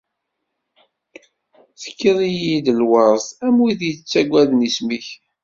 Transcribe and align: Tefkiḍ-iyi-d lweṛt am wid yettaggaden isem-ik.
Tefkiḍ-iyi-d 1.81 2.67
lweṛt 2.79 3.27
am 3.45 3.55
wid 3.61 3.79
yettaggaden 3.85 4.67
isem-ik. 4.67 5.07